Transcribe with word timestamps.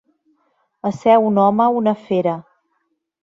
Ésser 0.89 1.17
un 1.27 1.37
home 1.43 1.67
una 1.81 1.95
fera. 2.09 2.35